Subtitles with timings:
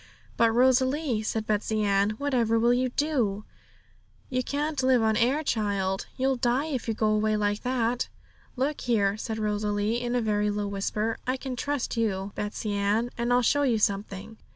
[0.35, 3.45] 'But, Rosalie,' said Betsey Ann, 'whatever will you do?
[4.31, 8.07] You can't live on air, child; you'll die if you go away like that!'
[8.55, 13.11] 'Look here,' said Rosalie, in a very low whisper, 'I can trust you, Betsey Ann,
[13.15, 14.37] and I'll show you something.'